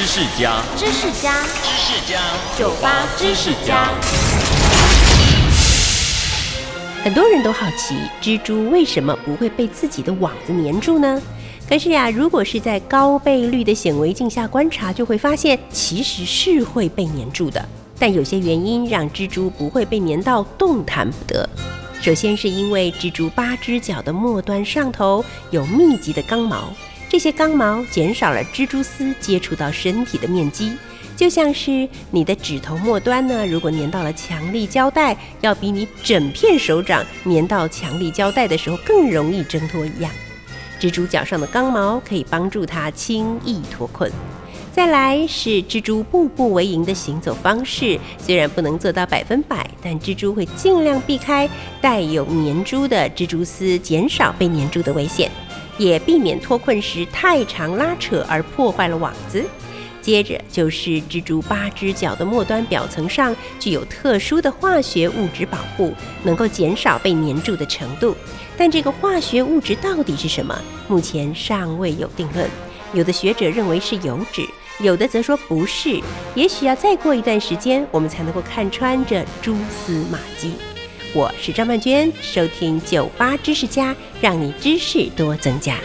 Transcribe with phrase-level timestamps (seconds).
[0.00, 2.18] 知识家，知识家，知识家，
[2.58, 3.90] 酒吧知识家。
[7.04, 11.20] 很多人都好奇，蜘蛛为什么不会被自己的网子粘住呢？
[11.68, 17.62] 可是呀，如果是在高倍率的显微镜下观察，就会发现其实是会被粘住的。
[17.98, 21.46] 但有些原因让蜘蛛不会被粘到动弹不得。
[22.00, 26.72] 首先是因为蜘蛛八只脚的末端上头有密集的刚毛，
[27.10, 30.72] 这些刚毛减少了蜘蛛丝接触到身体的面积，
[31.16, 40.08] 就像是你的指头末端呢，如果粘到了强力胶带，要比你整片手掌粘到强力胶带的时候更容易挣脱一样。
[40.78, 44.08] 蜘蛛脚上的刚毛可以帮助它轻易脱困。
[44.72, 51.50] 再来是蜘蛛步步为营的行走方式，虽然不能做到百分百，但蜘蛛会尽量避开
[51.80, 55.28] 带有粘珠的蜘蛛丝，减少被粘住的危险，
[55.80, 59.42] 也避免脱困时太长拉扯而破坏了网子。
[60.02, 68.14] 接着就是蜘蛛八只脚的末端表层上具有特殊的化学物质保护，能够减少被粘住的程度。
[68.58, 70.58] 但这个化学物质到底是什么？
[70.86, 72.46] 目前尚未有定论。
[72.92, 74.46] 有的学者认为是油脂，
[74.80, 75.98] 有的则说不是。
[76.34, 80.54] 也许要再过一段时间，我们才能够看穿这蛛丝马迹。
[81.12, 85.76] 我是张曼娟，收听九八知识家，让你知识多增加。